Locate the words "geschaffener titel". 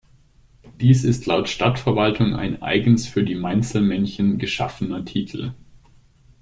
4.39-5.53